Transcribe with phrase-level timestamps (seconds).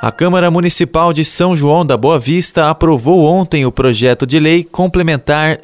[0.00, 4.64] A Câmara Municipal de São João da Boa Vista aprovou ontem o projeto de lei
[4.64, 5.58] complementar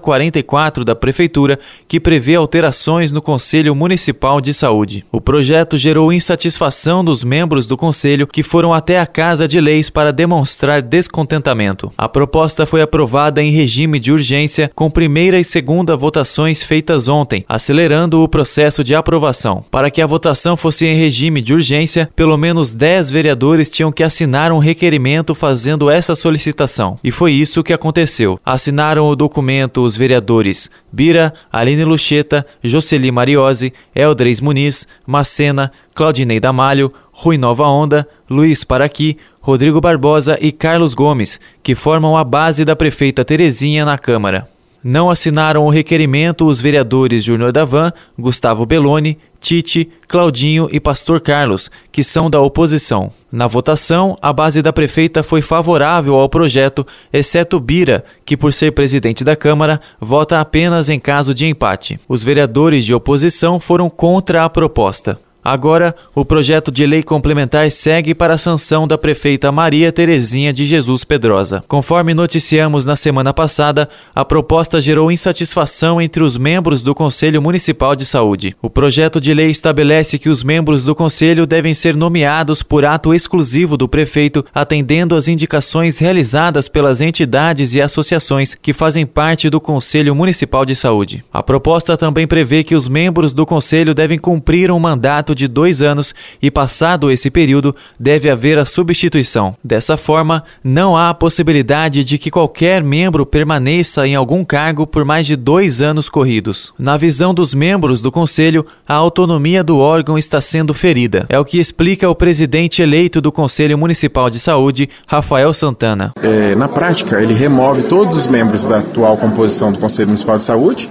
[0.00, 5.04] 044 da Prefeitura, que prevê alterações no Conselho Municipal de Saúde.
[5.10, 9.88] O projeto gerou insatisfação dos membros do Conselho que foram até a Casa de Leis
[9.88, 11.90] para demonstrar descontentamento.
[11.96, 17.44] A proposta foi aprovada em regime de urgência, com primeira e segunda votações feitas ontem,
[17.48, 19.64] acelerando o processo de aprovação.
[19.70, 24.02] Para que a votação fosse em regime de urgência, pelo menos 10 vereadores tinham que
[24.02, 26.98] assinar um requerimento fazendo essa solicitação.
[27.02, 28.38] E foi isso que aconteceu.
[28.44, 36.92] Assinaram o documento os vereadores Bira, Aline Lucheta, Jocely Mariose, Eldres Muniz, Macena, Claudinei Damalho,
[37.10, 42.76] Rui Nova Onda, Luiz Paraqui, Rodrigo Barbosa e Carlos Gomes, que formam a base da
[42.76, 44.46] prefeita Terezinha na Câmara.
[44.82, 51.70] Não assinaram o requerimento os vereadores Júnior Davan, Gustavo Belloni, Tite, Claudinho e Pastor Carlos,
[51.90, 53.10] que são da oposição.
[53.30, 58.72] Na votação, a base da prefeita foi favorável ao projeto, exceto Bira, que, por ser
[58.72, 61.98] presidente da Câmara, vota apenas em caso de empate.
[62.08, 65.18] Os vereadores de oposição foram contra a proposta.
[65.48, 70.66] Agora, o projeto de lei complementar segue para a sanção da prefeita Maria Terezinha de
[70.66, 71.64] Jesus Pedrosa.
[71.66, 77.96] Conforme noticiamos na semana passada, a proposta gerou insatisfação entre os membros do Conselho Municipal
[77.96, 78.54] de Saúde.
[78.60, 83.14] O projeto de lei estabelece que os membros do conselho devem ser nomeados por ato
[83.14, 89.62] exclusivo do prefeito, atendendo às indicações realizadas pelas entidades e associações que fazem parte do
[89.62, 91.24] Conselho Municipal de Saúde.
[91.32, 95.80] A proposta também prevê que os membros do conselho devem cumprir um mandato de dois
[95.80, 99.54] anos e, passado esse período, deve haver a substituição.
[99.62, 105.04] Dessa forma, não há a possibilidade de que qualquer membro permaneça em algum cargo por
[105.04, 106.72] mais de dois anos corridos.
[106.78, 111.24] Na visão dos membros do Conselho, a autonomia do órgão está sendo ferida.
[111.28, 116.12] É o que explica o presidente eleito do Conselho Municipal de Saúde, Rafael Santana.
[116.20, 120.42] É, na prática, ele remove todos os membros da atual composição do Conselho Municipal de
[120.42, 120.88] Saúde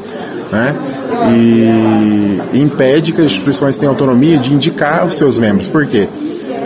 [0.51, 0.75] né?
[1.29, 5.67] e impede que as instituições tenham autonomia de indicar os seus membros.
[5.67, 6.07] Por quê?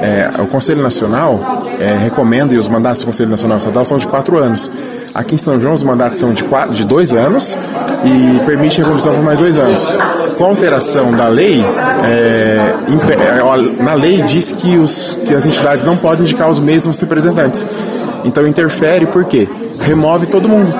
[0.01, 4.07] É, o Conselho Nacional é, recomenda, e os mandatos do Conselho Nacional Estadual são de
[4.07, 4.71] quatro anos.
[5.13, 7.57] Aqui em São João, os mandatos são de, quatro, de dois anos
[8.05, 9.85] e permite a revolução por mais dois anos.
[10.37, 11.63] Com a alteração da lei,
[12.03, 12.73] é,
[13.09, 17.65] é na lei diz que, os, que as entidades não podem indicar os mesmos representantes.
[18.23, 19.47] Então interfere por quê?
[19.81, 20.73] Remove todo mundo.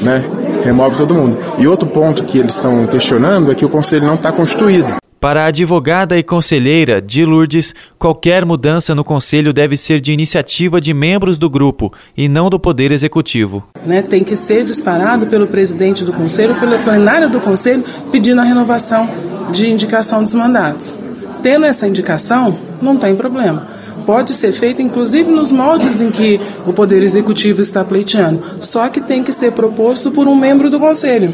[0.00, 0.22] Né?
[0.62, 1.36] Remove todo mundo.
[1.58, 4.94] E outro ponto que eles estão questionando é que o conselho não está constituído.
[5.20, 10.80] Para a advogada e conselheira de Lourdes, qualquer mudança no conselho deve ser de iniciativa
[10.80, 13.62] de membros do grupo e não do Poder Executivo.
[13.86, 18.44] Né, tem que ser disparado pelo presidente do conselho, pela plenária do conselho, pedindo a
[18.44, 19.08] renovação
[19.52, 20.92] de indicação dos mandatos.
[21.40, 26.72] Tendo essa indicação, não tem problema pode ser feita inclusive nos moldes em que o
[26.72, 31.32] Poder Executivo está pleiteando, só que tem que ser proposto por um membro do Conselho.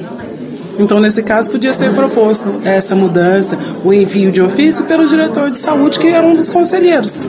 [0.78, 5.59] Então, nesse caso, podia ser proposto essa mudança, o envio de ofício pelo diretor de
[5.59, 7.21] saúde, que é um dos conselheiros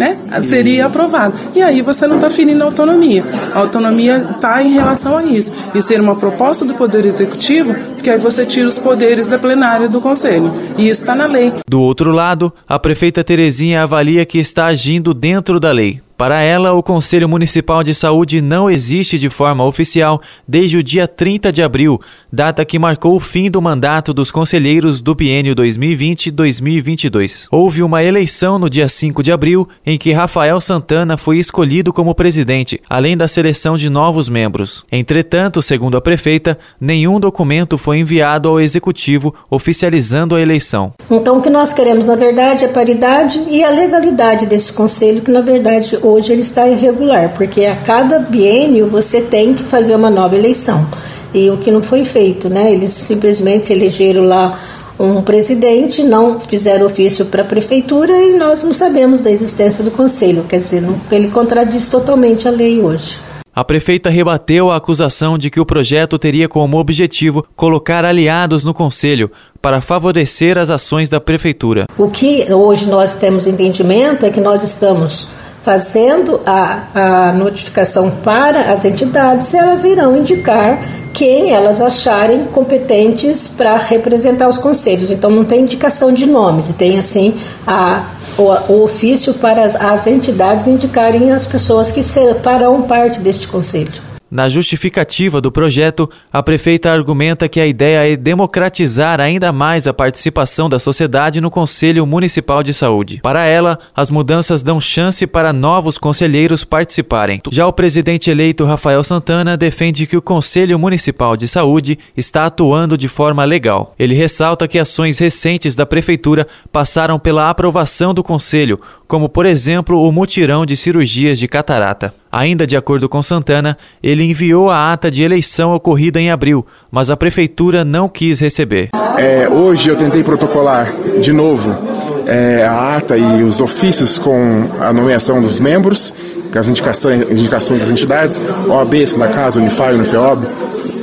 [0.00, 0.16] né?
[0.42, 1.38] Seria aprovado.
[1.54, 3.22] E aí você não está ferindo a autonomia.
[3.54, 5.52] A autonomia está em relação a isso.
[5.74, 9.88] E ser uma proposta do Poder Executivo, porque aí você tira os poderes da plenária
[9.88, 10.52] do Conselho.
[10.78, 11.52] E isso está na lei.
[11.68, 16.00] Do outro lado, a prefeita Terezinha avalia que está agindo dentro da lei.
[16.20, 21.08] Para ela, o Conselho Municipal de Saúde não existe de forma oficial desde o dia
[21.08, 21.98] 30 de abril,
[22.30, 27.46] data que marcou o fim do mandato dos conselheiros do biênio 2020-2022.
[27.50, 32.14] Houve uma eleição no dia 5 de abril em que Rafael Santana foi escolhido como
[32.14, 34.84] presidente, além da seleção de novos membros.
[34.92, 40.92] Entretanto, segundo a prefeita, nenhum documento foi enviado ao executivo oficializando a eleição.
[41.10, 45.22] Então, o que nós queremos, na verdade, é a paridade e a legalidade desse conselho,
[45.22, 49.94] que na verdade hoje ele está irregular, porque a cada biênio você tem que fazer
[49.94, 50.86] uma nova eleição.
[51.32, 52.72] E o que não foi feito, né?
[52.72, 54.58] Eles simplesmente elegeram lá
[54.98, 59.90] um presidente, não fizeram ofício para a prefeitura e nós não sabemos da existência do
[59.90, 60.44] conselho.
[60.48, 63.18] Quer dizer, ele contradiz totalmente a lei hoje.
[63.54, 68.72] A prefeita rebateu a acusação de que o projeto teria como objetivo colocar aliados no
[68.72, 69.30] conselho
[69.60, 71.86] para favorecer as ações da prefeitura.
[71.98, 75.28] O que hoje nós temos entendimento é que nós estamos
[75.62, 83.76] fazendo a, a notificação para as entidades, elas irão indicar quem elas acharem competentes para
[83.76, 85.10] representar os conselhos.
[85.10, 87.34] Então não tem indicação de nomes, tem assim
[87.66, 88.04] a,
[88.38, 92.02] o, o ofício para as, as entidades indicarem as pessoas que
[92.42, 94.09] farão parte deste conselho.
[94.30, 99.92] Na justificativa do projeto, a prefeita argumenta que a ideia é democratizar ainda mais a
[99.92, 103.18] participação da sociedade no Conselho Municipal de Saúde.
[103.24, 107.42] Para ela, as mudanças dão chance para novos conselheiros participarem.
[107.50, 112.96] Já o presidente eleito Rafael Santana defende que o Conselho Municipal de Saúde está atuando
[112.96, 113.96] de forma legal.
[113.98, 118.80] Ele ressalta que ações recentes da prefeitura passaram pela aprovação do conselho,
[119.10, 122.14] como por exemplo o mutirão de cirurgias de catarata.
[122.30, 127.10] Ainda de acordo com Santana, ele enviou a ata de eleição ocorrida em abril, mas
[127.10, 128.90] a prefeitura não quis receber.
[129.18, 131.76] É, hoje eu tentei protocolar de novo
[132.24, 136.14] é, a ata e os ofícios com a nomeação dos membros,
[136.52, 140.46] com as indicações, indicações das entidades, OAB, na casa, Unify, Unifeob,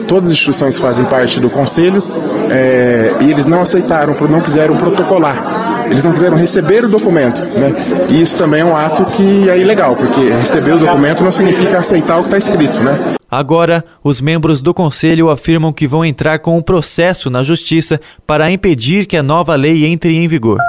[0.07, 2.01] todas as instituições fazem parte do conselho
[2.50, 5.76] é, e eles não aceitaram, não quiseram protocolar.
[5.89, 7.73] Eles não quiseram receber o documento, né?
[8.09, 11.79] E isso também é um ato que é ilegal, porque receber o documento não significa
[11.79, 13.15] aceitar o que está escrito, né?
[13.29, 18.49] Agora, os membros do conselho afirmam que vão entrar com um processo na justiça para
[18.49, 20.59] impedir que a nova lei entre em vigor.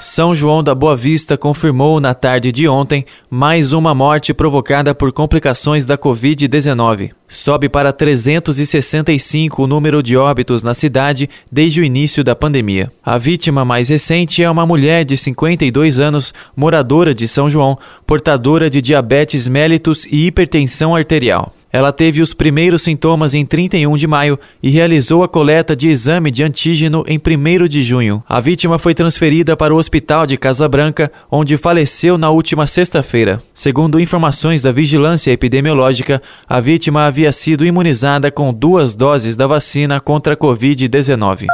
[0.00, 5.12] São João da Boa Vista confirmou na tarde de ontem mais uma morte provocada por
[5.12, 7.10] complicações da Covid-19.
[7.28, 12.90] Sobe para 365 o número de óbitos na cidade desde o início da pandemia.
[13.04, 18.70] A vítima mais recente é uma mulher de 52 anos, moradora de São João, portadora
[18.70, 21.52] de diabetes mellitus e hipertensão arterial.
[21.72, 26.32] Ela teve os primeiros sintomas em 31 de maio e realizou a coleta de exame
[26.32, 28.24] de antígeno em 1 de junho.
[28.28, 33.42] A vítima foi transferida para o hospital de Casa Branca, onde faleceu na última sexta-feira.
[33.52, 39.98] Segundo informações da Vigilância Epidemiológica, a vítima havia sido imunizada com duas doses da vacina
[39.98, 41.46] contra a Covid-19.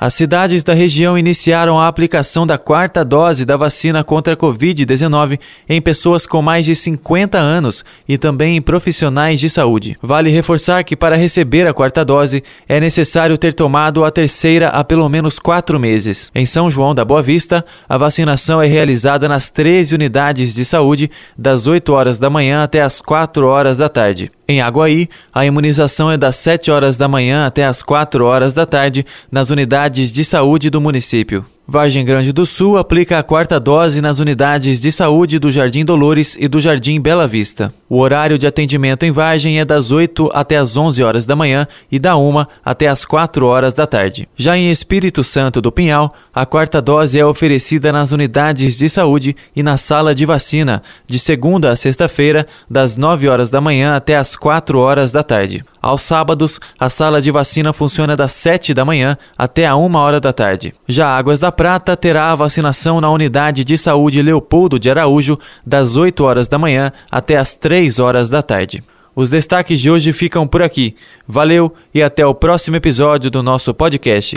[0.00, 5.38] As cidades da região iniciaram a aplicação da quarta dose da vacina contra a Covid-19
[5.68, 9.98] em pessoas com mais de 50 anos e também em profissionais de saúde.
[10.00, 14.82] Vale reforçar que para receber a quarta dose é necessário ter tomado a terceira há
[14.82, 16.32] pelo menos quatro meses.
[16.34, 21.10] Em São João da Boa Vista, a vacinação é realizada nas 13 unidades de saúde,
[21.36, 24.32] das 8 horas da manhã até as 4 horas da tarde.
[24.50, 28.66] Em Aguaí, a imunização é das 7 horas da manhã até as 4 horas da
[28.66, 31.46] tarde nas unidades de saúde do município.
[31.66, 36.36] Vargem Grande do Sul aplica a quarta dose nas unidades de saúde do Jardim Dolores
[36.38, 37.72] e do Jardim Bela Vista.
[37.88, 41.68] O horário de atendimento em Vargem é das 8 até as 11 horas da manhã
[41.90, 44.28] e da 1 até as 4 horas da tarde.
[44.34, 49.36] Já em Espírito Santo do Pinhal, a quarta dose é oferecida nas unidades de saúde
[49.54, 54.16] e na sala de vacina, de segunda a sexta-feira, das 9 horas da manhã até
[54.16, 55.64] as 4 horas da tarde.
[55.82, 60.20] Aos sábados, a sala de vacina funciona das 7 da manhã até a 1 hora
[60.20, 60.74] da tarde.
[60.86, 65.96] Já Águas da Prata terá a vacinação na unidade de saúde Leopoldo de Araújo das
[65.96, 68.82] 8 horas da manhã até as 3 horas da tarde.
[69.16, 70.94] Os destaques de hoje ficam por aqui.
[71.26, 74.36] Valeu e até o próximo episódio do nosso podcast.